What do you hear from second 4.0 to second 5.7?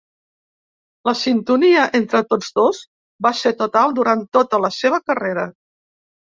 durant tota la seva carrera.